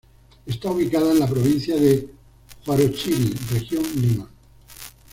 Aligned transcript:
Esta 0.47 0.71
ubicada 0.71 1.11
en 1.11 1.19
la 1.19 1.27
provincia 1.27 1.75
de 1.75 2.09
Huarochirí, 2.65 3.35
región 3.53 3.83
Lima. 4.01 4.27